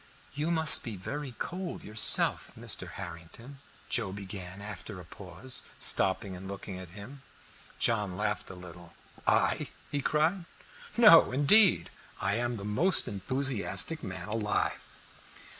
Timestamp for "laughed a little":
8.17-8.95